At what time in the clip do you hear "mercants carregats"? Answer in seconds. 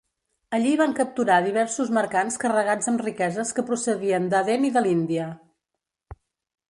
1.99-2.91